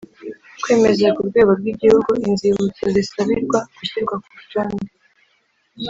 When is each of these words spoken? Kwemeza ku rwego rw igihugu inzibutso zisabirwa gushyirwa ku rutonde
Kwemeza 0.61 1.07
ku 1.15 1.21
rwego 1.27 1.51
rw 1.59 1.65
igihugu 1.73 2.09
inzibutso 2.27 2.83
zisabirwa 2.95 3.59
gushyirwa 3.77 4.15
ku 4.21 4.27
rutonde 4.37 4.87